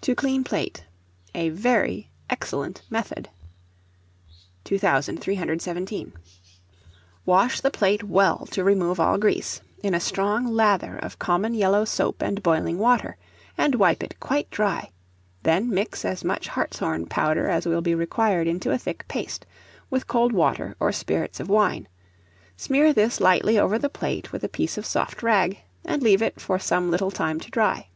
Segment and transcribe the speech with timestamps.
[0.00, 0.84] To Clean Plate.
[1.34, 3.28] A very excellent method.
[4.64, 6.12] [Illustration: PLATE BRUSH.] 2317.
[7.26, 11.84] Wash the plate well to remove all grease, in a strong lather of common yellow
[11.84, 13.18] soap and boiling water,
[13.58, 14.88] and wipe it quite dry;
[15.42, 19.44] then mix as much hartshorn powder as will be required, into a thick paste,
[19.90, 21.86] with cold water or spirits of wine;
[22.56, 26.40] smear this lightly over the plate with a piece of soft rag, and leave it
[26.40, 27.88] for some little time to dry.